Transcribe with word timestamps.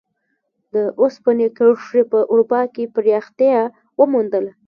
د 0.73 0.75
اوسپنې 1.01 1.47
کرښې 1.57 2.01
په 2.11 2.19
اروپا 2.31 2.61
کې 2.73 2.83
پراختیا 2.95 3.59
وموندله. 3.99 4.51